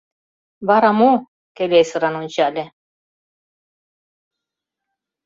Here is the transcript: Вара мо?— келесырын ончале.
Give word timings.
Вара 0.67 0.91
мо?— 0.99 1.11
келесырын 1.57 2.15
ончале. 2.21 2.65